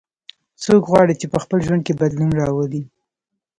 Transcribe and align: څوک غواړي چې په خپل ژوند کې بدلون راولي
څوک 0.63 0.81
غواړي 0.91 1.13
چې 1.21 1.25
په 1.33 1.37
خپل 1.43 1.57
ژوند 1.65 1.81
کې 1.85 1.99
بدلون 2.01 2.31
راولي 2.39 2.83